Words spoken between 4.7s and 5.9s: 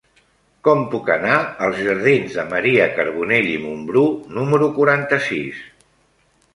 quaranta-sis?